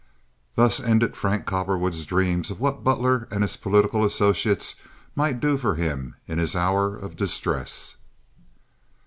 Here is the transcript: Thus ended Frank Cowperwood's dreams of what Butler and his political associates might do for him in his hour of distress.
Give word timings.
Thus 0.55 0.79
ended 0.79 1.15
Frank 1.15 1.45
Cowperwood's 1.45 2.07
dreams 2.07 2.49
of 2.49 2.59
what 2.59 2.83
Butler 2.83 3.27
and 3.29 3.43
his 3.43 3.55
political 3.55 4.03
associates 4.03 4.73
might 5.13 5.39
do 5.39 5.59
for 5.59 5.75
him 5.75 6.15
in 6.27 6.39
his 6.39 6.55
hour 6.55 6.97
of 6.97 7.15
distress. 7.15 7.97